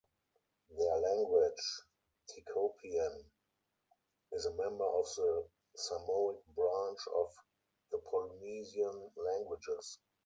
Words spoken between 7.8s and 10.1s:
the Polynesian languages.